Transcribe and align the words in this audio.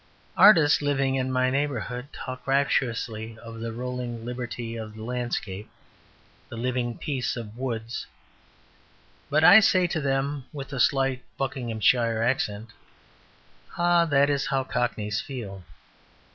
Artists 0.35 0.81
living 0.81 1.13
in 1.13 1.31
my 1.31 1.51
neighbourhood 1.51 2.11
talk 2.11 2.47
rapturously 2.47 3.37
of 3.37 3.59
the 3.59 3.71
rolling 3.71 4.25
liberty 4.25 4.75
of 4.75 4.95
the 4.95 5.03
landscape, 5.03 5.69
the 6.49 6.57
living 6.57 6.97
peace 6.97 7.37
of 7.37 7.55
woods. 7.55 8.07
But 9.29 9.43
I 9.43 9.59
say 9.59 9.85
to 9.85 10.01
them 10.01 10.45
(with 10.51 10.73
a 10.73 10.79
slight 10.79 11.21
Buckinghamshire 11.37 12.19
accent), 12.23 12.69
"Ah, 13.77 14.05
that 14.05 14.31
is 14.31 14.47
how 14.47 14.63
Cockneys 14.63 15.21
feel. 15.21 15.63